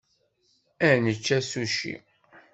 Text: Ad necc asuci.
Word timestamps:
Ad 0.87 0.95
necc 1.03 1.27
asuci. 1.37 1.95